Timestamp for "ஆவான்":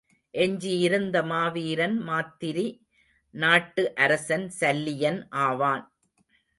5.29-5.85